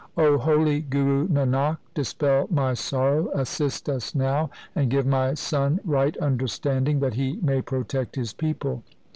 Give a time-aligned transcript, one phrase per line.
[0.17, 6.17] O holy Guru Nanak, dispel my sorrow, assist us now, and give my son right
[6.17, 8.81] understanding that he may protect his people